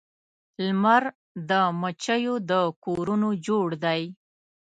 لمر 0.65 1.03
د 1.49 1.51
مچېو 1.81 2.35
د 2.49 2.51
کورونو 2.83 3.29
جوړ 3.47 3.67
دی 3.83 4.01